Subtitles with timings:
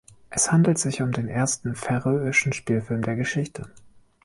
[0.31, 3.69] Es handelt sich um den ersten färöischen Spielfilm der Geschichte.